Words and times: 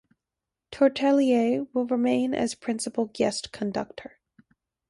Tortelier 0.71 1.67
will 1.73 1.85
remain 1.85 2.33
as 2.33 2.55
Principal 2.55 3.05
Guest 3.13 3.51
Conductor. 3.51 4.17